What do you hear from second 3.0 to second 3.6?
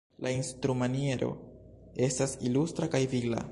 vigla.